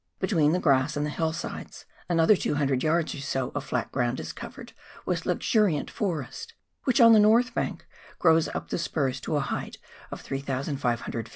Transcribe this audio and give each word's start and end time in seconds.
Between 0.19 0.51
the 0.51 0.57
grass 0.57 0.97
and 0.97 1.05
the 1.05 1.11
hillsides 1.11 1.85
another 2.09 2.35
200 2.35 2.81
yards 2.81 3.13
or 3.13 3.19
so 3.19 3.51
of 3.53 3.63
flat 3.63 3.91
ground 3.91 4.19
is 4.19 4.33
covered 4.33 4.73
with 5.05 5.27
luxuriant 5.27 5.91
forest, 5.91 6.55
which 6.85 6.99
on 6.99 7.13
the 7.13 7.19
north 7.19 7.53
bank 7.53 7.85
grows 8.17 8.47
up 8.47 8.69
the 8.69 8.79
spurs 8.79 9.21
to 9.21 9.35
a 9.35 9.41
height 9.41 9.77
of 10.09 10.19
3,500 10.21 11.27
ft. 11.27 11.29